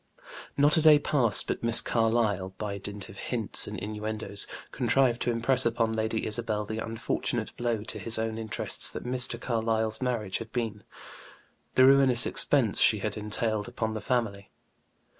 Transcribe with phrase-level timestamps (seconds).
[0.57, 5.31] Not a day passed but Miss Carlyle, by dint of hints and innuendoes, contrived to
[5.31, 9.39] impress upon Lady Isabel the unfortunate blow to his own interests that Mr.
[9.39, 10.83] Carlyle's marriage had been,
[11.75, 14.49] the ruinous expense she had entailed upon the family.